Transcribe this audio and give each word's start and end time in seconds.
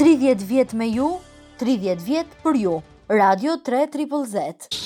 30 0.00 0.42
vjet 0.48 0.72
me 0.72 0.88
ju, 0.88 1.10
30 1.60 1.98
vjet 2.06 2.26
për 2.42 2.56
ju. 2.56 2.80
Radio 3.08 3.58
3 3.66 3.84
Triple 3.92 4.22
Z. 4.26 4.79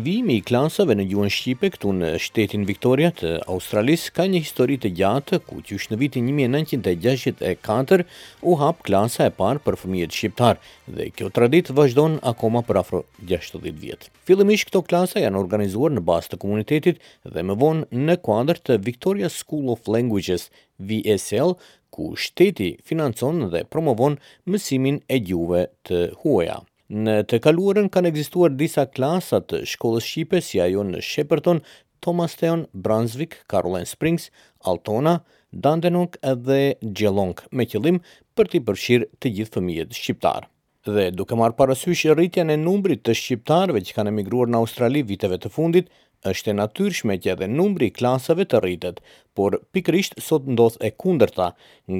Vimi 0.00 0.32
i 0.38 0.40
klasave 0.46 0.94
në 0.96 1.04
gjuhën 1.10 1.30
Shqipe 1.34 1.68
këtu 1.74 1.90
në 1.92 2.10
shtetin 2.24 2.62
Victoria 2.68 3.10
të 3.18 3.32
Australis 3.52 4.06
ka 4.16 4.24
një 4.32 4.38
histori 4.44 4.78
të 4.80 4.90
gjatë 4.96 5.40
ku 5.44 5.58
që 5.66 5.76
është 5.76 5.92
në 5.92 5.98
vitin 6.00 6.30
1964 6.32 8.06
u 8.48 8.54
hap 8.62 8.80
klasa 8.86 9.26
e 9.28 9.34
parë 9.40 9.60
për 9.66 9.76
fëmijet 9.82 10.16
shqiptar 10.16 10.62
dhe 10.94 11.10
kjo 11.18 11.28
tradit 11.36 11.68
vazhdon 11.76 12.16
akoma 12.32 12.62
për 12.70 12.80
afro 12.80 13.02
60 13.32 13.66
vjetë. 13.82 14.08
Filëmish 14.24 14.64
këto 14.70 14.82
klasa 14.88 15.20
janë 15.26 15.42
organizuar 15.42 15.92
në 15.96 16.04
bastë 16.12 16.32
të 16.36 16.40
komunitetit 16.46 17.04
dhe 17.36 17.44
më 17.50 17.58
vonë 17.64 18.02
në 18.08 18.16
kuadër 18.24 18.62
të 18.70 18.80
Victoria 18.88 19.28
School 19.36 19.68
of 19.76 19.84
Languages 19.90 20.48
VSL 20.80 21.58
ku 21.92 22.14
shteti 22.16 22.72
financon 22.88 23.50
dhe 23.52 23.66
promovon 23.68 24.16
mësimin 24.48 25.02
e 25.12 25.20
gjuve 25.28 25.66
të 25.84 26.04
huaja. 26.22 26.60
Në 26.90 27.12
të 27.30 27.38
kaluarën 27.44 27.86
kanë 27.94 28.08
ekzistuar 28.10 28.50
disa 28.58 28.82
klasat 28.90 29.44
të 29.52 29.60
shkollës 29.72 30.02
shqipe 30.10 30.40
si 30.42 30.58
ajo 30.58 30.82
në 30.88 30.98
Shepperton, 31.06 31.60
Thomas 32.02 32.34
Theon, 32.40 32.64
Brunswick, 32.74 33.36
Caroline 33.52 33.86
Springs, 33.86 34.24
Altona, 34.66 35.20
Dandenong 35.52 36.10
dhe 36.48 36.58
Gjelong, 36.90 37.36
me 37.52 37.68
qëllim 37.70 38.00
për 38.38 38.50
t'i 38.50 38.62
përshirë 38.66 39.06
të 39.22 39.32
gjithë 39.38 39.56
fëmijët 39.60 39.94
shqiptarë. 40.00 40.50
Dhe 40.90 41.06
duke 41.14 41.38
marë 41.38 41.54
parasysh 41.60 42.08
rritjen 42.16 42.50
e 42.50 42.58
numbrit 42.58 43.04
të 43.06 43.14
shqiptarëve 43.18 43.84
që 43.86 43.94
kanë 43.96 44.10
emigruar 44.14 44.50
në 44.50 44.58
Australi 44.62 45.04
viteve 45.10 45.38
të 45.42 45.50
fundit, 45.54 45.92
është 46.28 46.50
e 46.52 46.56
natyrshme 46.58 47.14
që 47.24 47.32
edhe 47.34 47.46
numri 47.48 47.86
i 47.88 47.94
klasave 47.96 48.44
të 48.48 48.60
rritet, 48.62 48.98
por 49.38 49.56
pikrisht 49.72 50.18
sot 50.20 50.48
ndodh 50.52 50.76
e 50.84 50.90
kundërta, 51.00 51.46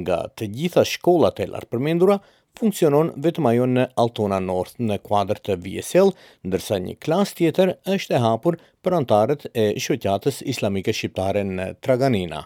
nga 0.01 0.19
të 0.37 0.49
gjitha 0.57 0.83
shkollat 0.87 1.39
e 1.41 1.47
lartë 1.49 1.71
përmendura 1.73 2.19
funksionon 2.59 3.09
vetëm 3.25 3.47
ajo 3.53 3.65
në 3.73 3.87
Altona 4.03 4.41
North 4.43 4.75
në 4.79 4.99
kuadër 5.07 5.39
të 5.45 5.55
VSL, 5.63 6.13
ndërsa 6.47 6.79
një 6.85 6.95
klas 7.05 7.33
tjetër 7.37 7.73
është 7.95 8.15
e 8.19 8.23
hapur 8.25 8.59
për 8.85 8.97
antarët 8.99 9.47
e 9.55 9.65
shoqatës 9.85 10.41
islamike 10.53 10.93
shqiptare 10.93 11.45
në 11.47 11.69
Traganina. 11.81 12.43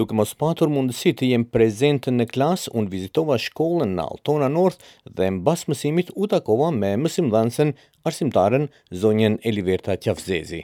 Duke 0.00 0.16
mos 0.16 0.30
patur 0.40 0.70
mundësi 0.72 1.12
të 1.12 1.28
jem 1.30 1.42
prezent 1.54 2.06
në 2.08 2.24
klas, 2.32 2.66
unë 2.72 2.88
vizitova 2.94 3.36
shkollën 3.46 3.92
në 3.96 4.06
Altona 4.14 4.48
North 4.52 4.80
dhe 5.12 5.30
mbasë 5.38 5.70
mësimit 5.72 6.12
u 6.16 6.24
takova 6.34 6.72
me 6.82 6.94
mësimdhënësen 7.04 7.76
arsimtaren 8.10 8.68
zonjen 9.04 9.38
Eliverta 9.50 9.96
Qafzezi. 10.04 10.62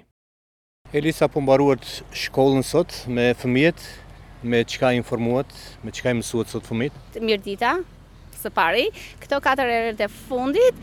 Elisa 0.92 1.28
po 1.30 1.38
mbaruat 1.38 1.84
shkollën 2.10 2.64
sot 2.66 2.90
me 3.06 3.28
fëmijët, 3.38 3.78
me 4.42 4.58
çka 4.66 4.88
informuat, 4.96 5.46
me 5.86 5.92
çka 5.94 6.10
i 6.10 6.16
mësuat 6.18 6.50
sot 6.50 6.64
fëmijët? 6.66 6.96
Mirë 7.22 7.42
dita. 7.44 7.76
Së 8.40 8.50
pari, 8.56 8.86
këto 9.22 9.38
4 9.44 9.62
erët 9.74 10.00
e 10.02 10.08
fundit, 10.10 10.80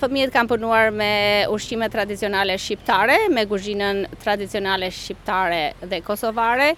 fëmijët 0.00 0.32
kanë 0.32 0.48
përnuar 0.54 0.88
me 0.96 1.08
ushqime 1.52 1.84
tradicionale 1.92 2.56
shqiptare, 2.56 3.18
me 3.28 3.44
guzhinën 3.50 4.00
tradicionale 4.24 4.88
shqiptare 4.88 5.60
dhe 5.92 5.98
kosovare, 6.06 6.70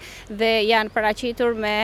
dhe 0.43 0.49
janë 0.73 0.91
përraqitur 0.97 1.55
me 1.55 1.77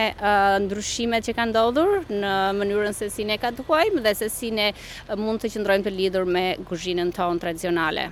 ndryshime 0.66 1.22
që 1.24 1.36
kanë 1.40 1.56
dodhur 1.56 2.02
në 2.12 2.34
mënyrën 2.60 2.98
se 3.00 3.08
si 3.16 3.24
ne 3.32 3.40
ka 3.40 3.48
të 3.56 3.64
kuajmë 3.70 4.04
dhe 4.08 4.12
se 4.20 4.28
si 4.36 4.52
ne 4.60 4.68
mund 5.16 5.40
të 5.40 5.54
qëndrojmë 5.56 5.88
të 5.88 5.94
lidhur 6.02 6.28
me 6.36 6.44
guzhinën 6.68 7.14
tonë 7.20 7.44
tradicionale. 7.46 8.10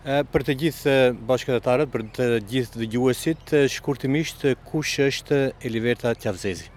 Për 0.00 0.44
të 0.48 0.54
gjithë 0.62 0.92
bashkëtetarët, 1.28 1.90
për 1.92 2.04
të 2.16 2.26
gjithë 2.48 2.78
dëgjuesit, 2.82 3.52
shkurtimisht 3.74 4.46
kush 4.70 4.98
është 5.06 5.40
Eliverta 5.64 6.14
Qafzezi? 6.16 6.70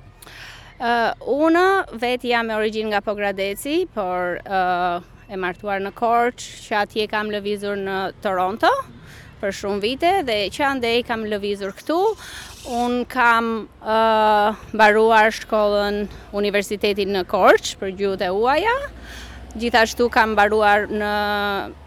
una 1.24 1.66
vetë 2.02 2.28
jam 2.34 2.50
e 2.52 2.56
origin 2.58 2.90
nga 2.92 3.00
Pogradeci, 3.00 3.86
por 3.96 4.40
e 4.44 5.38
martuar 5.40 5.80
në 5.80 5.94
Korçë, 5.96 6.50
që 6.68 6.76
atje 6.82 7.06
kam 7.08 7.32
lëvizur 7.32 7.78
në 7.80 7.96
Toronto 8.26 8.74
për 9.40 9.56
shumë 9.62 9.80
vite 9.84 10.12
dhe 10.28 10.36
që 10.56 10.66
andej 10.74 11.02
kam 11.08 11.24
lëvizur 11.32 11.72
këtu. 11.80 12.02
Un 12.84 13.04
kam 13.08 13.54
baruar 14.76 15.32
shkollën 15.36 16.04
Universitetin 16.36 17.16
në 17.16 17.24
Korçë 17.32 17.78
për 17.80 17.96
gjuhët 18.02 18.28
e 18.28 18.34
huaja. 18.36 18.78
Gjithashtu 19.54 20.08
kam 20.10 20.32
baruar 20.34 20.88
në 20.90 21.08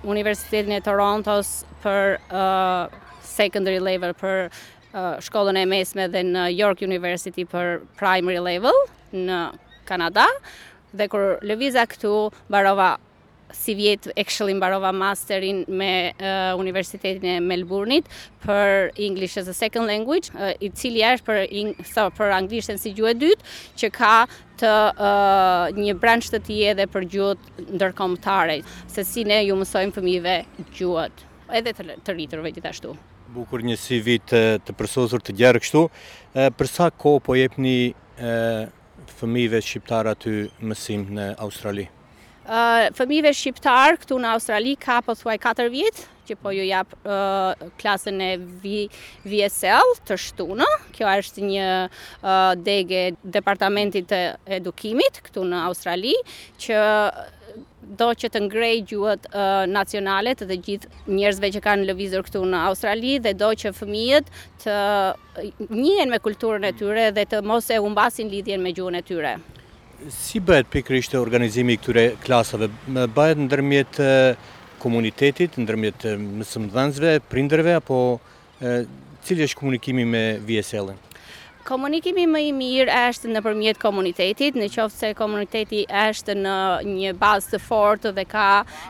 Universitetin 0.07 0.77
e 0.77 0.81
Torontos 0.87 1.49
për 1.83 2.13
uh, 2.31 2.87
secondary 3.27 3.81
level 3.83 4.13
për 4.21 4.37
uh, 4.47 5.17
shkollën 5.27 5.59
e 5.59 5.65
mesme 5.67 6.07
dhe 6.15 6.23
në 6.29 6.45
York 6.55 6.85
University 6.87 7.43
për 7.57 7.81
primary 7.99 8.39
level 8.47 8.79
në 9.13 9.41
Kanada 9.89 10.29
dhe 10.97 11.09
kur 11.13 11.43
lëviza 11.43 11.83
këtu 11.91 12.15
barova 12.55 12.95
si 13.55 13.75
vjetë 13.79 14.15
e 14.19 14.25
kshëllim 14.27 14.59
mbarova 14.59 14.91
masterin 14.95 15.63
me 15.69 16.11
Universitetin 16.59 17.27
e 17.37 17.39
Melbourneit 17.41 18.09
për 18.45 18.93
English 19.01 19.37
as 19.41 19.49
a 19.49 19.55
second 19.55 19.87
language, 19.87 20.31
i 20.61 20.71
cili 20.71 21.05
është 21.05 21.27
për 21.27 21.43
anglishten 21.45 21.87
so, 21.95 22.07
për 22.17 22.35
anglishtën 22.41 22.81
si 22.83 22.95
gjuhë 22.97 23.15
dytë, 23.19 23.51
që 23.83 23.91
ka 23.95 24.15
të 24.63 24.73
një 25.79 25.97
branch 26.01 26.31
të 26.33 26.43
tij 26.47 26.63
edhe 26.73 26.89
për 26.91 27.07
gjuhët 27.15 27.51
ndërkombëtare, 27.79 28.61
se 28.91 29.05
si 29.07 29.27
ne 29.29 29.41
ju 29.47 29.59
mësojmë 29.61 29.97
fëmijëve 29.99 30.39
gjuhët 30.79 31.25
edhe 31.59 31.75
të, 31.77 32.01
të 32.05 32.17
rriturve 32.17 32.51
gjithashtu. 32.57 32.95
Bukur 33.37 33.63
një 33.67 33.77
CV 33.79 34.17
të, 34.27 34.43
të 34.67 34.75
përsosur 34.79 35.23
të 35.23 35.35
gjerë 35.39 35.61
kështu. 35.65 35.85
për 36.59 36.67
sa 36.71 36.91
ko 36.91 37.19
po 37.21 37.35
jepni 37.35 37.93
e, 37.93 37.95
fëmive 39.19 39.61
shqiptar 39.63 40.07
aty 40.09 40.47
mësim 40.63 41.07
në 41.17 41.27
Australië? 41.43 41.89
Fëmive 42.47 43.33
shqiptarë 43.35 43.97
këtu 44.05 44.17
në 44.23 44.29
Australi 44.37 44.75
ka 44.79 45.01
po 45.03 45.15
thuaj 45.19 45.35
4 45.43 45.65
vjet 45.73 46.03
që 46.29 46.35
po 46.43 46.53
ju 46.55 46.63
japë 46.67 47.17
klasën 47.81 48.21
e 48.23 48.29
VSL 49.31 49.93
të 50.07 50.19
shtunë. 50.25 50.69
Kjo 50.95 51.11
është 51.11 51.45
një 51.47 51.67
dege 52.67 53.01
departamentit 53.39 54.07
të 54.13 54.21
edukimit 54.61 55.19
këtu 55.27 55.45
në 55.51 55.65
Australi, 55.69 56.15
që 56.63 56.79
do 57.99 58.09
që 58.19 58.31
të 58.35 58.45
ngrej 58.47 58.79
gjuhet 58.93 59.27
nacionalet 59.71 60.47
dhe 60.51 60.61
gjithë 60.69 61.13
njërzve 61.19 61.51
që 61.59 61.65
kanë 61.67 61.89
lëvizur 61.91 62.27
këtu 62.29 62.45
në 62.51 62.63
Australi 62.71 63.19
dhe 63.27 63.35
do 63.43 63.51
që 63.63 63.75
fëmijët 63.79 64.31
të 64.65 64.79
njën 65.71 66.15
me 66.15 66.23
kulturën 66.27 66.67
e 66.71 66.73
tyre 66.79 67.11
dhe 67.15 67.27
të 67.31 67.43
mos 67.47 67.71
e 67.75 67.83
umbasin 67.87 68.31
lidhjen 68.35 68.63
me 68.67 68.75
gjuhën 68.75 69.03
e 69.03 69.05
tyre. 69.11 69.37
Si 70.13 70.43
bëhet 70.45 70.69
për 70.71 70.83
kërështë 70.87 71.17
e 71.17 71.21
organizimi 71.25 71.75
i 71.75 71.79
këture 71.81 72.03
klasave? 72.25 72.69
bëhet 73.17 73.41
në 73.41 73.47
dërmjet 73.53 74.01
komunitetit, 74.83 75.57
në 75.57 75.67
dërmjet 75.71 76.05
mësëmëdhënzve, 76.43 77.15
prinderve, 77.33 77.79
apo 77.81 78.01
cilë 78.61 79.49
është 79.49 79.61
komunikimi 79.63 80.05
me 80.11 80.23
VSL-in? 80.49 81.01
Komunikimi 81.67 82.25
më 82.31 82.41
i 82.47 82.51
mirë 82.55 82.93
është 83.11 83.31
në 83.33 83.41
përmjet 83.43 83.79
komunitetit, 83.83 84.55
në 84.55 84.69
qoftë 84.71 84.99
se 85.01 85.09
komuniteti 85.19 85.81
është 85.99 86.37
në 86.39 86.53
një 86.87 87.15
bazë 87.19 87.57
të 87.57 87.59
fortë 87.65 88.13
dhe 88.15 88.23
ka 88.31 88.45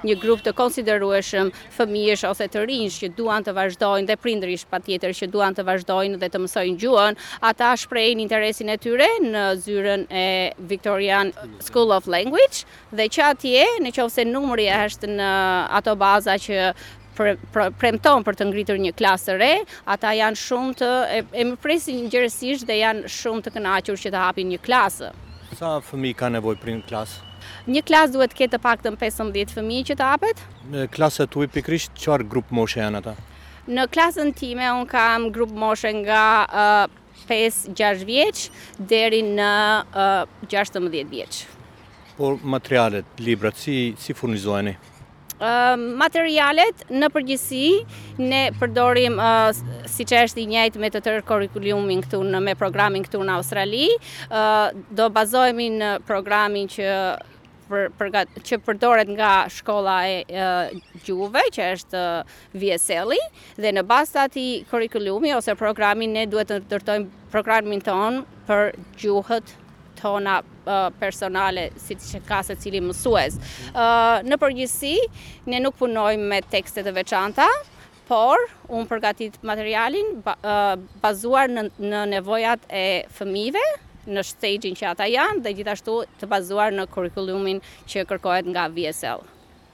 një 0.05 0.17
grup 0.21 0.43
të 0.45 0.53
konsiderueshëm 0.59 1.49
fëmijësh 1.79 2.27
ose 2.31 2.49
të 2.53 2.67
rinjës 2.69 2.99
që 3.01 3.11
duan 3.21 3.47
të 3.47 3.55
vazhdojnë 3.57 4.11
dhe 4.11 4.19
prindrish 4.21 4.67
pa 4.75 4.83
tjetër 4.85 5.15
që 5.23 5.31
duan 5.33 5.57
të 5.57 5.65
vazhdojnë 5.71 6.21
dhe 6.21 6.29
të 6.35 6.43
mësojnë 6.45 6.77
gjuën, 6.85 7.19
ata 7.53 7.73
shprejnë 7.85 8.25
interesin 8.27 8.75
e 8.75 8.77
tyre 8.85 9.09
në 9.25 9.47
zyren 9.65 10.05
e 10.13 10.27
Victorian 10.75 11.33
School 11.71 11.97
of 11.97 12.13
Language 12.13 12.69
dhe 12.93 13.09
që 13.09 13.25
atje 13.31 13.65
në 13.87 13.97
qoftë 13.97 14.19
se 14.21 14.29
numëri 14.29 14.69
është 14.83 15.15
në 15.17 15.33
ato 15.81 15.97
baza 16.05 16.37
që 16.45 16.61
Pra, 17.16 17.71
premton 17.81 18.25
për 18.27 18.37
të 18.37 18.47
ngritur 18.50 18.78
një 18.81 18.93
klasë 18.98 19.36
re, 19.41 19.53
ata 19.89 20.10
janë 20.15 20.36
shumë 20.41 20.74
të, 20.80 20.91
e 21.41 21.45
më 21.51 21.57
presin 21.65 22.10
gjërësisht 22.13 22.66
dhe 22.68 22.77
janë 22.83 23.10
shumë 23.13 23.45
të 23.47 23.53
kënaqur 23.54 24.01
që 24.03 24.13
të 24.13 24.21
hapin 24.24 24.51
një 24.53 24.59
klasë. 24.66 25.09
Sa 25.57 25.78
fëmi 25.84 26.10
ka 26.16 26.28
nevoj 26.34 26.59
për 26.60 26.74
një 26.74 26.84
klasë? 26.91 27.22
Një 27.71 27.83
klasë 27.89 28.15
duhet 28.16 28.34
këtë 28.36 28.53
të 28.57 28.60
pak 28.66 28.83
të 28.84 28.92
në 28.92 29.01
15 29.01 29.57
fëmi 29.57 29.78
që 29.89 29.97
të 30.01 30.09
hapet. 30.10 30.42
Në 30.74 30.84
klasë 30.95 31.27
të 31.33 31.41
ujë 31.41 31.53
pikrisht, 31.57 31.95
qëar 32.04 32.24
grupë 32.33 32.54
moshe 32.59 32.83
janë 32.83 33.01
ata? 33.03 33.16
Në 33.66 33.86
klasën 33.95 34.28
time, 34.39 34.66
unë 34.83 34.89
kam 34.92 35.30
grupë 35.34 35.57
moshe 35.59 35.91
nga 36.03 36.22
5-6 37.30 38.04
vjeq, 38.07 38.42
deri 38.92 39.22
në 39.33 39.48
16 40.53 40.91
vjeq. 41.16 41.41
Por 42.19 42.36
materialet, 42.57 43.09
librat, 43.21 43.57
si 43.60 44.15
furnizojni? 44.16 44.77
materialet 45.77 46.84
në 46.91 47.09
përgjësi 47.12 47.65
ne 48.21 48.42
përdorim 48.60 49.18
si 49.91 50.04
që 50.09 50.22
është 50.27 50.41
i 50.41 50.47
njët 50.50 50.77
me 50.80 50.91
të 50.92 51.00
tërë 51.04 51.24
kurikulumin 51.28 52.03
këtu 52.04 52.21
në 52.24 52.41
me 52.50 52.54
programin 52.56 53.04
këtu 53.06 53.22
në 53.27 53.36
Australi 53.38 53.88
do 54.97 55.09
bazojmi 55.12 55.71
në 55.78 55.94
programin 56.09 56.68
që 56.72 56.91
që 57.68 58.60
përdoret 58.62 59.09
nga 59.10 59.48
shkolla 59.50 59.97
e 60.06 60.44
gjuve, 61.03 61.41
që 61.50 61.65
është 61.74 62.03
vjeseli, 62.54 63.18
dhe 63.59 63.72
në 63.74 63.83
basta 63.91 64.28
i 64.38 64.62
kurikulumi 64.71 65.33
ose 65.34 65.56
programin, 65.59 66.12
ne 66.15 66.27
duhet 66.30 66.47
të 66.53 66.60
dërtojmë 66.71 67.10
programin 67.34 67.83
tonë 67.83 68.22
për 68.47 68.71
gjuhët 69.03 69.50
tona 70.01 70.37
uh, 70.41 70.89
personale 71.03 71.65
si 71.87 71.97
që 72.09 72.21
ka 72.28 72.43
se 72.47 72.57
cili 72.63 72.81
mësues. 72.84 73.39
Uh, 73.39 74.21
në 74.27 74.39
përgjësi, 74.43 74.95
ne 75.51 75.63
nuk 75.65 75.78
punojmë 75.81 76.28
me 76.33 76.41
tekste 76.54 76.84
të 76.87 76.95
veçanta, 77.01 77.48
por 78.07 78.39
unë 78.71 78.87
përgatit 78.93 79.41
materialin 79.47 80.15
uh, 80.37 80.75
bazuar 81.03 81.51
në 81.51 82.04
nevojat 82.13 82.69
e 82.71 82.84
fëmive, 83.19 83.65
në 84.07 84.22
shtegjin 84.28 84.77
që 84.78 84.91
ata 84.93 85.09
janë 85.10 85.43
dhe 85.43 85.53
gjithashtu 85.59 85.97
të 86.21 86.28
bazuar 86.31 86.75
në 86.77 86.84
kurikulumin 86.95 87.59
që 87.91 88.04
kërkojt 88.13 88.53
nga 88.54 88.69
VSL. 88.77 89.25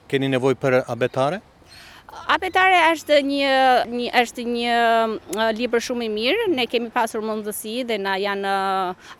Keni 0.09 0.29
nevoj 0.33 0.55
për 0.61 0.81
abetare? 0.89 1.43
Apetare 2.29 2.77
është 2.93 3.17
një, 3.27 3.53
një 3.91 4.05
është 4.21 4.43
një 4.49 4.75
libër 5.57 5.83
shumë 5.87 6.05
i 6.05 6.09
mirë. 6.13 6.47
Ne 6.53 6.65
kemi 6.73 6.91
pasur 6.95 7.25
mundësi 7.25 7.75
dhe 7.89 7.97
na 8.05 8.15
janë 8.23 8.53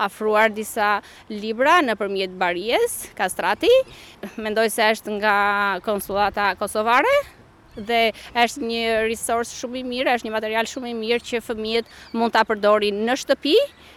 afruar 0.07 0.53
disa 0.59 0.93
libra 1.29 1.79
nëpërmjet 1.89 2.37
Baries, 2.45 2.99
Kastrati. 3.19 3.71
Mendoj 4.37 4.69
se 4.77 4.91
është 4.95 5.17
nga 5.19 5.37
konsullata 5.89 6.53
kosovare 6.59 7.17
dhe 7.81 8.11
është 8.37 8.61
një 8.67 8.83
resource 9.07 9.57
shumë 9.59 9.79
i 9.79 9.83
mirë, 9.87 10.13
është 10.17 10.27
një 10.27 10.33
material 10.35 10.69
shumë 10.69 10.89
i 10.91 10.95
mirë 10.97 11.25
që 11.29 11.41
fëmijët 11.45 11.89
mund 12.13 12.33
ta 12.33 12.43
përdorin 12.45 13.01
në 13.07 13.15
shtëpi, 13.23 13.55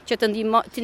që 0.08 0.18
të 0.22 0.30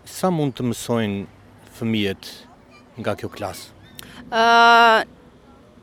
sa 0.08 0.30
mund 0.34 0.54
të 0.58 0.66
mësojnë 0.70 1.72
fëmijët 1.78 2.32
nga 3.00 3.16
kjo 3.18 3.30
klasë? 3.32 3.70
ë 4.32 4.40
uh, 4.40 5.02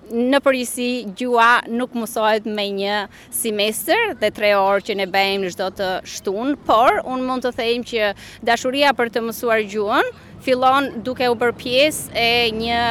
në 0.09 0.39
përgjësi 0.41 0.87
gjua 1.19 1.49
nuk 1.69 1.93
mësohet 1.97 2.47
me 2.49 2.65
një 2.79 2.95
semester 3.33 4.15
dhe 4.21 4.31
tre 4.39 4.53
orë 4.57 4.87
që 4.89 4.95
ne 5.01 5.07
bëjmë 5.13 5.43
në 5.45 5.51
gjdo 5.55 5.69
të 5.79 5.89
shtunë, 6.15 6.55
por 6.69 7.01
unë 7.05 7.27
mund 7.29 7.45
të 7.45 7.53
thejmë 7.59 7.89
që 7.93 8.09
dashuria 8.51 8.93
për 8.99 9.13
të 9.15 9.23
mësuar 9.27 9.61
gjuën, 9.73 10.11
fillon 10.39 10.87
duke 11.03 11.25
u 11.27 11.33
bërë 11.35 11.55
pjesë 11.59 12.11
e 12.15 12.51
një 12.55 12.83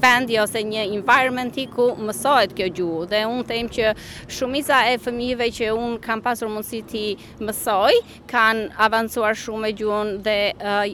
vendi 0.00 0.38
ose 0.40 0.62
një 0.64 0.86
environmenti 0.96 1.66
ku 1.72 1.90
mësohet 1.98 2.54
kjo 2.56 2.70
gjuhë 2.78 3.08
dhe 3.12 3.20
unë 3.28 3.46
them 3.50 3.68
që 3.76 3.90
shumisa 4.38 4.80
e 4.92 4.96
fëmijëve 5.04 5.50
që 5.58 5.68
unë 5.76 6.00
kam 6.04 6.22
pasur 6.24 6.48
mundësi 6.52 6.80
ti 6.88 7.04
mësoj 7.44 7.98
kanë 8.32 8.64
avancuar 8.86 9.36
shumë 9.42 9.68
e 9.68 9.76
gjuhën 9.82 10.12
dhe 10.26 10.38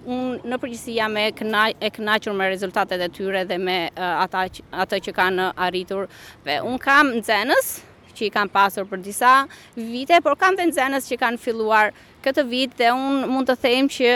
unë 0.07 0.51
në 0.51 0.61
përgjithësi 0.65 0.99
jam 0.99 1.17
e, 1.23 1.29
kënaqur 1.39 2.35
me 2.37 2.51
rezultatet 2.53 3.07
e 3.07 3.11
tyre 3.19 3.45
dhe 3.51 3.59
me 3.63 3.79
ata 4.01 4.99
që 5.09 5.19
kanë 5.21 5.53
arritur 5.69 6.09
dhe 6.47 6.59
unë 6.67 6.83
kam 6.85 7.15
nxënës 7.21 7.77
që 8.17 8.25
i 8.27 8.33
kam 8.33 8.49
pasur 8.49 8.87
për 8.89 9.03
disa 9.05 9.33
vite, 9.77 10.17
por 10.25 10.39
kam 10.41 10.55
dhe 10.59 10.65
nxënës 10.71 11.05
që 11.11 11.19
kanë 11.21 11.43
filluar 11.43 11.91
këtë 12.27 12.43
vit 12.51 12.75
dhe 12.81 12.91
unë 12.95 13.29
mund 13.31 13.49
të 13.49 13.57
them 13.63 13.89
që 13.95 14.13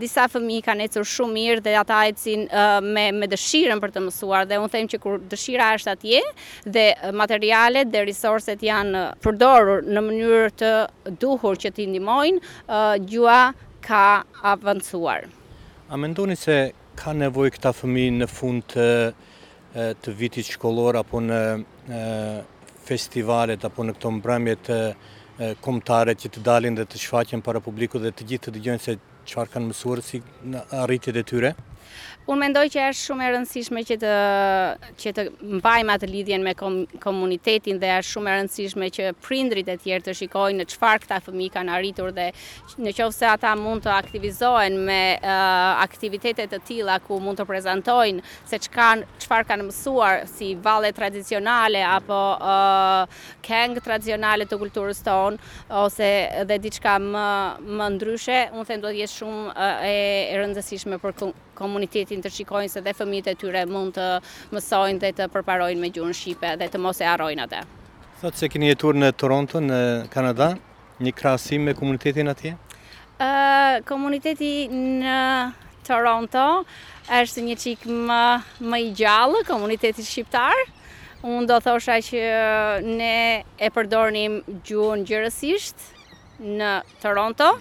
disa 0.00 0.26
fëmi 0.32 0.58
kanë 0.66 0.88
ecur 0.88 1.06
shumë 1.08 1.36
mirë 1.38 1.62
dhe 1.66 1.74
ata 1.80 2.00
ecin 2.10 2.46
me, 2.94 3.06
me 3.16 3.28
dëshiren 3.32 3.80
për 3.82 3.92
të 3.96 4.02
mësuar 4.06 4.46
dhe 4.50 4.60
unë 4.62 4.72
them 4.76 4.90
që 4.92 5.00
kur 5.02 5.18
dëshira 5.32 5.70
është 5.78 5.94
atje 5.96 6.22
dhe 6.76 6.86
materialet 7.18 7.90
dhe 7.94 8.04
risorset 8.08 8.62
janë 8.68 9.04
përdorur 9.24 9.86
në 9.94 10.04
mënyrë 10.08 10.54
të 10.60 10.72
duhur 11.24 11.58
që 11.64 11.74
t'i 11.76 11.88
ndimojnë, 11.88 12.40
gjua 13.10 13.38
ka 13.84 14.04
avancuar. 14.54 15.26
A 15.92 15.96
ndoni 16.00 16.36
se 16.40 16.56
ka 16.98 17.12
nevoj 17.12 17.50
këta 17.56 17.72
fëmi 17.76 18.08
në 18.20 18.28
fund 18.30 18.64
të, 18.72 18.86
të 20.02 20.14
vitit 20.18 20.48
shkollor 20.54 20.98
apo 21.00 21.20
në 21.26 21.40
festivalet 22.84 23.60
apo 23.64 23.84
në 23.84 23.94
këto 23.96 24.10
mbrëmje 24.18 24.54
të 24.66 24.78
komtare 25.60 26.14
që 26.14 26.28
të 26.30 26.42
dalin 26.46 26.74
dhe 26.78 26.84
të 26.86 27.00
shfaqen 27.00 27.42
para 27.42 27.58
republiku 27.58 27.98
dhe 27.98 28.12
të 28.14 28.26
gjithë 28.30 28.46
të 28.50 28.54
dëgjojnë 28.58 28.82
se 28.84 28.96
qëfar 29.26 29.50
kanë 29.54 29.68
mësuar 29.70 30.02
si 30.06 30.20
në 30.52 30.62
arritjet 30.84 31.16
e 31.16 31.24
tyre. 31.26 31.54
Unë 32.30 32.40
mendoj 32.40 32.64
që 32.72 32.84
është 32.90 33.02
shumë 33.06 33.24
e 33.26 33.30
rëndësishme 33.34 33.82
që 33.90 33.96
të 35.16 35.24
mbajmë 35.58 35.94
atë 35.96 36.08
lidhjen 36.10 36.44
me 36.46 36.52
komunitetin 37.02 37.78
dhe 37.82 37.90
është 37.98 38.14
shumë 38.14 38.30
e 38.32 38.36
rëndësishme 38.38 38.88
që 38.96 39.10
prindrit 39.26 39.68
e 39.68 39.76
tjerë 39.82 40.06
të 40.06 40.14
shikojnë 40.20 40.62
në 40.62 40.66
qëfar 40.72 41.02
këta 41.04 41.18
fëmi 41.26 41.48
kanë 41.56 41.74
arritur 41.78 42.12
dhe 42.16 42.28
në 42.86 42.94
qovë 43.00 43.16
se 43.18 43.28
ata 43.34 43.52
mund 43.60 43.84
të 43.86 43.92
aktivizohen 43.96 44.80
me 44.88 44.98
aktivitetet 45.84 46.52
të 46.54 46.62
tila 46.70 46.96
ku 47.06 47.18
mund 47.26 47.42
të 47.42 47.48
prezentojnë 47.50 48.24
se 48.52 48.62
qëfar 48.70 49.48
kanë 49.50 49.68
mësuar 49.68 50.24
si 50.34 50.54
vale 50.68 50.94
tradicionale 50.96 51.84
apo 51.90 52.22
këngë 53.48 53.84
tradicionale 53.84 54.48
të 54.48 54.62
kulturës 54.64 55.04
tonë 55.04 55.64
ose 55.84 56.10
dhe 56.50 56.60
diçka 56.66 56.96
më 57.04 57.88
ndryshe, 57.98 58.40
unë 58.56 58.64
them 58.72 58.82
do 58.86 58.92
të 58.94 59.00
jetë 59.02 59.12
shumë 59.12 59.72
e 59.94 60.00
rëndësishme 60.40 61.00
për 61.02 61.32
komunitetin 61.56 62.22
të 62.24 62.30
shikojnë 62.36 62.72
se 62.72 62.82
dhe 62.84 62.94
fëmijët 62.98 63.30
e 63.32 63.36
tyre 63.40 63.62
mund 63.70 63.94
të 63.98 64.10
mësojnë 64.54 65.02
dhe 65.04 65.12
të 65.20 65.28
përparojnë 65.34 65.80
me 65.84 65.90
gjuhën 65.94 66.14
shqipe 66.18 66.52
dhe 66.60 66.68
të 66.74 66.80
mos 66.82 67.00
e 67.04 67.08
arrojnë 67.14 67.46
atë. 67.46 67.62
Thotë 68.20 68.40
se 68.42 68.48
keni 68.54 68.70
jetuar 68.72 68.98
në 69.00 69.12
Toronto, 69.20 69.60
në 69.70 69.80
Kanada, 70.14 70.50
një 71.04 71.12
krahasim 71.18 71.64
me 71.68 71.74
komunitetin 71.78 72.30
atje? 72.34 72.54
Ë, 73.18 73.84
komuniteti 73.88 74.52
në 74.70 75.26
Toronto 75.86 76.44
është 77.20 77.44
një 77.48 77.56
çik 77.62 77.84
më 78.08 78.22
më 78.64 78.80
i 78.80 78.90
gjallë 79.00 79.44
komuniteti 79.48 80.04
shqiptar. 80.08 80.64
Unë 81.24 81.46
do 81.48 81.56
thosha 81.64 81.98
që 82.04 82.22
ne 82.84 83.16
e 83.64 83.68
përdornim 83.72 84.38
gjuhën 84.68 85.06
gjërësisht 85.08 85.86
në 86.58 86.72
Toronto 87.00 87.52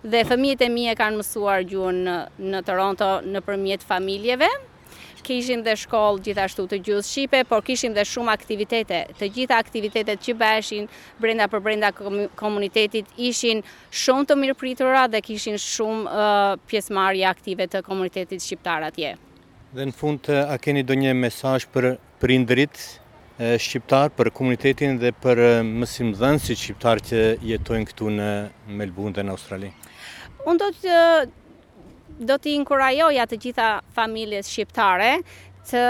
dhe 0.00 0.24
fëmijet 0.24 0.62
e 0.64 0.68
mi 0.72 0.86
e 0.90 0.94
kanë 0.96 1.18
mësuar 1.20 1.64
gjuhën 1.68 1.98
në 2.40 2.60
Toronto 2.64 3.08
në 3.26 3.42
përmjet 3.44 3.84
familjeve. 3.84 4.48
Kishim 5.20 5.60
dhe 5.62 5.74
shkollë 5.76 6.22
gjithashtu 6.24 6.64
të 6.72 6.78
gjuhës 6.80 7.08
Shqipe, 7.12 7.42
por 7.44 7.60
kishim 7.62 7.92
dhe 7.92 8.06
shumë 8.08 8.32
aktivitete. 8.32 9.02
Të 9.18 9.26
gjitha 9.34 9.58
aktivitetet 9.60 10.22
që 10.24 10.34
bëheshin 10.40 10.86
brenda 11.20 11.44
për 11.52 11.60
brenda 11.60 11.90
komunitetit 12.40 13.06
ishin 13.20 13.60
shumë 13.92 14.28
të 14.30 14.38
mirë 14.40 14.54
pritura 14.62 15.02
dhe 15.12 15.20
kishin 15.20 15.58
shumë 15.60 16.64
pjesmarja 16.72 17.34
aktive 17.36 17.68
të 17.68 17.82
komunitetit 17.90 18.40
shqiptar 18.40 18.88
atje. 18.88 19.12
Dhe 19.76 19.86
në 19.90 19.94
fund, 19.94 20.24
a 20.32 20.56
keni 20.58 20.80
do 20.82 20.96
një 20.96 21.12
mesaj 21.14 21.68
për 21.70 21.90
prindrit 22.18 22.80
shqiptar, 23.60 24.08
për 24.16 24.32
komunitetin 24.36 24.96
dhe 25.00 25.12
për 25.22 25.44
mësim 25.68 26.14
dhenë 26.16 26.40
si 26.46 26.56
shqiptar 26.56 27.04
që 27.10 27.20
jetojnë 27.52 27.92
këtu 27.92 28.08
në 28.16 28.30
Melbourne 28.72 29.14
dhe 29.20 29.28
në 29.28 29.36
Australi? 29.36 29.70
Unë 30.48 30.62
do 30.62 30.68
të 30.82 31.00
do 32.30 32.36
t'i 32.44 32.52
inkurajoja 32.60 33.24
të 33.32 33.36
gjitha 33.44 33.66
familjes 33.98 34.48
shqiptare 34.54 35.12
të 35.70 35.84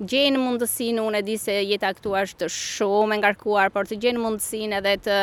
gjenë 0.00 0.38
mundësinë, 0.38 1.02
unë 1.02 1.18
e 1.18 1.24
di 1.26 1.34
se 1.40 1.54
jetë 1.62 1.88
aktuar 1.90 2.26
është 2.28 2.48
shumë 2.52 3.16
engarkuar, 3.18 3.70
por 3.74 3.88
të 3.88 3.98
gjenë 4.02 4.22
mundësinë 4.22 4.78
edhe 4.78 4.92
të 5.06 5.16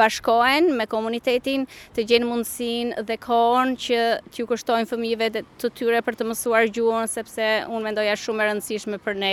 bashkohen 0.00 0.70
me 0.78 0.86
komunitetin, 0.90 1.66
të 1.96 2.04
gjenë 2.08 2.28
mundësinë 2.28 3.04
dhe 3.08 3.16
kohën 3.22 3.74
që 3.82 4.00
t'ju 4.34 4.46
kështojnë 4.50 4.88
fëmijëve 4.90 5.30
të 5.36 5.72
tyre 5.78 6.00
për 6.06 6.18
të 6.20 6.28
mësuar 6.30 6.68
gjuhën, 6.72 7.10
sepse 7.12 7.50
unë 7.68 7.82
mendoja 7.88 8.16
shumë 8.22 8.44
e 8.44 8.48
rëndësishme 8.50 9.00
për 9.04 9.18
ne 9.20 9.32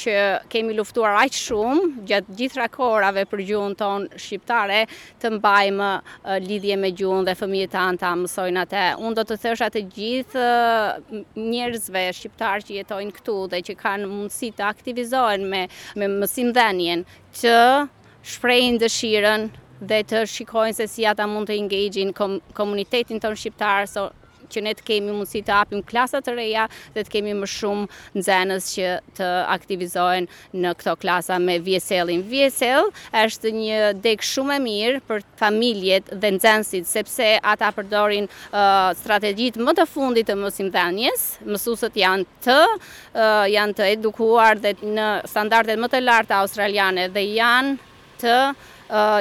që 0.00 0.16
kemi 0.52 0.76
luftuar 0.78 1.18
ajtë 1.24 1.40
shumë, 1.42 1.88
gjatë 2.08 2.38
gjithë 2.40 2.60
rakorave 2.62 3.26
për 3.30 3.44
gjuhën 3.50 3.76
tonë 3.82 4.22
shqiptare, 4.22 4.80
të 5.20 5.34
mbajmë 5.36 5.90
lidhje 6.46 6.78
me 6.80 6.92
gjuhën 6.96 7.28
dhe 7.28 7.36
fëmijët 7.38 7.76
anë 7.82 8.00
ta 8.02 8.14
mësojnë 8.18 8.62
atë. 8.64 8.86
Unë 9.04 9.18
do 9.20 9.26
të 9.30 9.38
thësha 9.44 9.68
të 9.74 9.84
gjithë 9.98 10.48
njerëzve 11.38 12.04
shqiptarë 12.20 12.66
që 12.68 12.76
jetojnë 12.80 13.16
këtu 13.18 13.38
dhe 13.52 13.62
që 13.68 13.76
kanë 13.80 14.06
si 14.38 14.52
të 14.54 14.64
aktivizohen 14.70 15.46
me 15.52 15.64
mësim 16.20 16.52
dhenjen, 16.56 17.02
që 17.40 17.54
shprejnë 18.34 18.80
dëshiren 18.84 19.48
dhe 19.90 20.00
të 20.10 20.22
shikojnë 20.36 20.76
se 20.80 20.86
si 20.94 21.06
ata 21.10 21.26
mund 21.30 21.50
të 21.50 21.58
ingajgjin 21.64 22.14
komunitetin 22.18 23.20
të 23.22 23.32
në 23.34 23.40
shqiptarës, 23.42 23.98
që 24.52 24.60
ne 24.64 24.72
të 24.76 24.84
kemi 24.88 25.12
mundësi 25.14 25.42
të 25.46 25.54
apim 25.62 25.82
klasat 25.86 26.26
të 26.26 26.34
reja 26.36 26.66
dhe 26.94 27.04
të 27.06 27.12
kemi 27.12 27.34
më 27.38 27.48
shumë 27.52 28.20
nxënës 28.20 28.68
që 28.74 28.92
të 29.18 29.28
aktivizohen 29.56 30.28
në 30.64 30.74
këto 30.80 30.94
klasa 31.02 31.38
me 31.44 31.58
VSL-in. 31.66 32.24
VSL 32.32 32.88
është 33.22 33.54
një 33.58 33.80
dek 34.04 34.24
shumë 34.26 34.56
e 34.58 34.62
mirë 34.68 35.02
për 35.08 35.24
familjet 35.40 36.10
dhe 36.22 36.32
nxënësit 36.36 36.88
sepse 36.90 37.28
ata 37.52 37.70
përdorin 37.78 38.28
uh, 38.32 38.90
strategjit 38.98 39.60
më 39.64 39.76
të 39.80 39.88
fundit 39.92 40.28
të 40.30 40.38
mësimdhënies. 40.40 41.28
Mësuesët 41.48 41.98
janë 42.02 42.28
të 42.46 42.58
uh, 42.64 43.44
janë 43.48 43.78
të 43.78 43.90
edukuar 43.94 44.58
dhe 44.62 44.74
në 44.82 45.08
standardet 45.30 45.78
më 45.82 45.92
të 45.94 46.02
larta 46.04 46.42
australiane 46.42 47.08
dhe 47.14 47.26
janë 47.36 47.76
të 48.18 48.36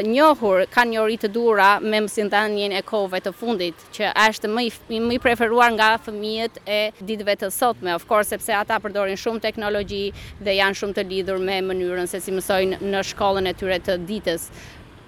njohur 0.02 0.64
kanë 0.72 0.92
njëri 0.96 1.16
të 1.20 1.28
dura 1.36 1.80
me 1.82 2.00
njën 2.00 2.72
e 2.78 2.82
kove 2.84 3.20
të 3.20 3.34
fundit, 3.36 3.76
që 3.92 4.14
është 4.16 4.48
më, 4.48 4.68
më 5.10 5.18
preferuar 5.20 5.72
nga 5.76 5.98
fëmijët 6.00 6.60
e 6.66 6.92
ditëve 7.04 7.36
të 7.36 7.50
sotme, 7.52 7.94
of 7.96 8.08
course, 8.08 8.30
sepse 8.30 8.54
ata 8.54 8.80
përdorin 8.80 9.18
shumë 9.20 9.42
teknologji 9.44 10.14
dhe 10.40 10.52
janë 10.62 10.74
shumë 10.78 10.94
të 10.96 11.04
lidhur 11.10 11.38
me 11.40 11.60
mënyrën 11.62 12.08
se 12.08 12.20
si 12.22 12.32
mësojnë 12.32 12.80
në 12.82 13.04
shkollën 13.12 13.48
e 13.48 13.54
tyre 13.54 13.80
të 13.82 13.98
ditës. 14.08 14.48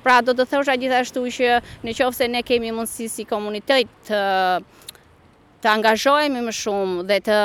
Pra 0.03 0.19
do 0.21 0.33
të 0.35 0.45
thosha 0.49 0.75
gjithashtu 0.79 1.23
që 1.23 1.61
në 1.83 1.95
qofë 1.95 2.17
se 2.19 2.27
ne 2.27 2.43
kemi 2.43 2.71
mundësi 2.71 3.07
si 3.11 3.25
komunitet 3.27 3.87
të, 4.07 4.61
të 5.63 5.69
më 6.43 6.53
shumë 6.59 7.07
dhe 7.09 7.19
të 7.29 7.39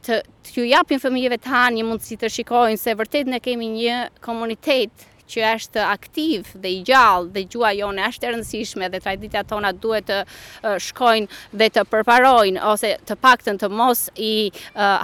të 0.00 0.08
japin 0.14 0.54
ju 0.56 0.62
japim 0.64 0.98
fëmijëve 1.00 1.36
tani 1.44 1.82
mundësi 1.84 2.16
të 2.16 2.30
shikojnë 2.32 2.78
se 2.80 2.94
vërtet 2.96 3.26
ne 3.28 3.36
kemi 3.40 3.66
një 3.74 3.96
komunitet 4.24 4.90
që 5.32 5.46
është 5.54 5.84
aktiv 5.86 6.50
dhe 6.64 6.72
i 6.72 6.80
gjallë 6.88 7.32
dhe 7.36 7.44
gjua 7.52 7.70
jone 7.78 8.06
është 8.08 8.26
e 8.28 8.32
rëndësishme 8.34 8.88
dhe 8.92 9.00
traditat 9.04 9.48
tona 9.52 9.70
duhet 9.82 10.10
të 10.10 10.78
shkojnë 10.88 11.38
dhe 11.60 11.70
të 11.76 11.86
përparojnë 11.92 12.64
ose 12.72 12.92
të 13.08 13.18
paktën 13.24 13.60
të 13.62 13.70
mos 13.78 14.04
i 14.30 14.50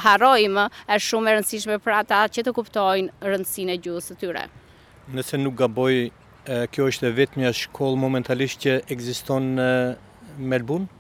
harojmë 0.07 0.67
është 0.87 1.07
shumë 1.11 1.33
e 1.33 1.37
rëndësishme 1.39 1.79
për 1.87 1.99
ata 2.03 2.25
që 2.37 2.47
të 2.47 2.57
kuptojnë 2.59 3.31
rëndësinë 3.33 3.77
e 3.79 3.83
gjuhës 3.87 4.11
së 4.11 4.19
tyre. 4.23 4.47
Nëse 5.15 5.39
nuk 5.41 5.55
gaboj, 5.63 6.09
kjo 6.75 6.89
është 6.91 7.09
e 7.13 7.17
vetëmja 7.23 7.55
shkollë 7.63 8.03
momentalisht 8.05 8.65
që 8.67 8.77
ekziston 8.95 9.53
në 9.61 9.71
Melbourne? 10.53 10.91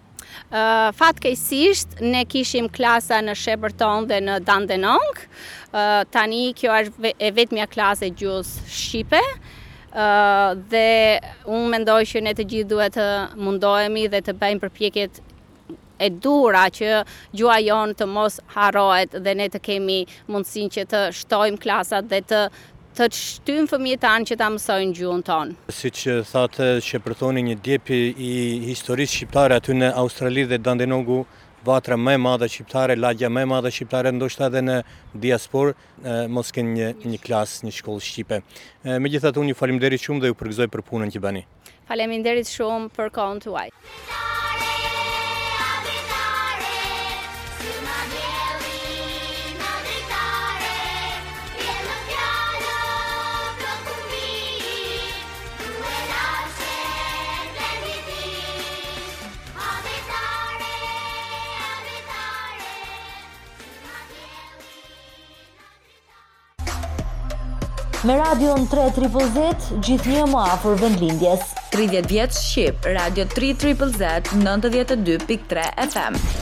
Fatë 0.52 1.22
kejsisht, 1.26 1.98
ne 2.02 2.22
kishim 2.28 2.68
klasa 2.72 3.18
në 3.24 3.34
Sheburton 3.38 4.06
dhe 4.10 4.20
në 4.22 4.38
Dandenong, 4.46 5.20
tani 6.14 6.42
kjo 6.56 6.74
është 6.80 7.14
e 7.18 7.30
vetëmja 7.38 7.66
klasë 7.72 8.08
e 8.10 8.14
gjus 8.22 8.52
Shqipe, 8.78 9.20
dhe 10.74 10.86
unë 11.48 11.72
mendoj 11.74 12.00
që 12.12 12.22
ne 12.28 12.34
të 12.38 12.46
gjithë 12.52 12.70
duhet 12.74 12.98
të 12.98 13.08
mundohemi 13.46 14.06
dhe 14.12 14.22
të 14.28 14.36
bëjmë 14.42 14.62
përpjekjet 14.66 15.20
e 16.04 16.10
dura, 16.22 16.66
që 16.76 16.90
gjua 17.40 17.58
jonë 17.66 17.94
të 17.98 18.06
mos 18.12 18.38
harohet 18.54 19.16
dhe 19.24 19.32
ne 19.40 19.46
të 19.50 19.62
kemi 19.68 20.00
mundësin 20.28 20.72
që 20.74 20.86
të 20.92 21.04
shtojmë 21.22 21.62
klasat 21.64 22.10
dhe 22.12 22.20
të 22.32 22.42
të 22.96 23.06
shtym 23.12 23.66
fëmijët 23.68 24.00
tanë 24.02 24.28
që 24.30 24.36
ta 24.40 24.46
mësojnë 24.52 24.94
gjuhën 24.96 25.22
tonë. 25.28 25.56
Si 25.78 25.90
që 26.00 26.14
thate 26.30 26.68
që 26.86 27.00
përthoni 27.04 27.42
një 27.50 27.56
djepi 27.66 27.98
i 28.12 28.32
historisë 28.70 29.18
shqiptare 29.18 29.58
aty 29.60 29.76
në 29.76 29.90
Australi 30.00 30.46
dhe 30.48 30.58
Dandenogu, 30.64 31.20
vatra 31.66 31.98
më 32.00 32.14
e 32.16 32.20
madhe 32.24 32.48
shqiptare, 32.48 32.96
lagja 32.96 33.28
më 33.28 33.42
e 33.44 33.48
madhe 33.52 33.72
shqiptare, 33.74 34.12
ndoshta 34.16 34.48
edhe 34.48 34.62
në 34.64 34.76
diaspor, 35.24 35.74
mos 36.32 36.52
kënë 36.56 36.72
një, 36.78 36.88
një 37.16 37.20
klasë, 37.26 37.66
një 37.68 37.74
shkollë 37.80 38.06
shqipe. 38.08 38.38
Me 38.86 39.12
gjithat 39.12 39.40
unë 39.42 39.52
ju 39.52 39.58
falimderit 39.60 40.06
shumë 40.08 40.24
dhe 40.24 40.32
ju 40.32 40.38
përgëzoj 40.44 40.70
për 40.76 40.84
punën 40.88 41.12
që 41.16 41.22
bani. 41.26 41.44
Falimderit 41.90 42.48
shumë 42.54 42.88
për 42.96 43.12
kohën 43.18 43.44
të 43.44 43.52
uaj. 43.52 43.68
Me 68.06 68.14
radio 68.14 68.52
3 68.70 68.82
3 68.98 69.46
gjithë 69.82 70.12
një 70.12 70.26
më 70.30 70.42
afur 70.52 70.78
vend 70.78 71.02
lindjes. 71.02 71.42
30 71.74 72.06
vjetë 72.06 72.38
Shqip, 72.38 72.86
radio 72.94 73.26
3 73.34 73.74
Z 73.74 74.38
92.3 74.46 75.70
0 75.98 76.35